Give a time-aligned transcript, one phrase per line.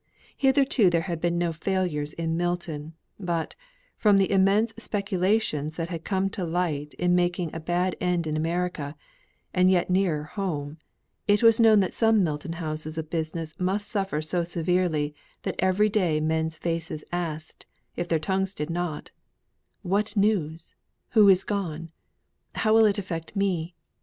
[0.35, 3.55] Hitherto there had been no failures in Milton; but
[3.97, 8.35] from the immense speculations that had come to light in making a bad end in
[8.35, 8.95] America,
[9.53, 10.79] and yet nearer home,
[11.27, 15.87] it was known that some Milton houses of business must suffer so severely that every
[15.87, 19.11] day men's faces asked, if their tongues did not,
[19.83, 20.73] "What news?
[21.11, 21.91] Who is gone?
[22.55, 23.75] How will it affect me?"